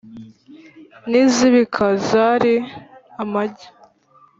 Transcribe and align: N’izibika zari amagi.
N’izibika 1.09 1.85
zari 2.07 2.55
amagi. 3.21 3.67